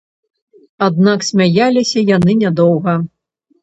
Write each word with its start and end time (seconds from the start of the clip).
Аднак 0.87 1.27
смяяліся 1.29 2.07
яны 2.15 2.31
нядоўга. 2.43 3.01